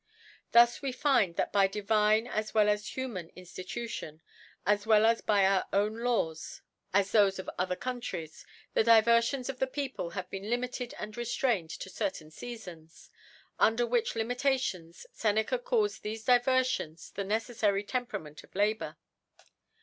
Thus 0.51 0.81
we 0.81 0.91
find 0.91 1.35
that 1.35 1.53
by 1.53 1.67
divine 1.67 2.25
as 2.25 2.55
well 2.55 2.67
as 2.69 2.89
liuman 2.95 3.31
Inflitution, 3.35 4.21
as 4.65 4.87
well 4.87 5.15
by 5.27 5.45
our 5.45 5.67
own 5.71 5.93
Ijaws 5.93 6.61
as 6.91 7.11
th<^ 7.11 7.37
of 7.37 7.47
other 7.59 7.75
Countries, 7.75 8.43
the 8.73 8.83
Di 8.83 8.99
ver 9.01 9.19
fions 9.19 9.47
of 9.47 9.59
the 9.59 9.67
People 9.67 10.09
have 10.09 10.27
been 10.31 10.49
limited 10.49 10.95
and 10.97 11.13
reftraiqed 11.13 11.77
to 11.77 11.89
certain 11.91 12.31
Seafons: 12.31 13.11
Under 13.59 13.85
which 13.85 14.15
Limitations, 14.15 15.05
S/m^a 15.13 15.63
calls 15.63 15.99
tbeie 15.99 16.25
Divert* 16.25 16.65
fions 16.65 17.13
the 17.13 17.21
neceflary 17.21 17.87
Temperament 17.87 18.43
of 18.43 18.55
Labour. 18.55 18.97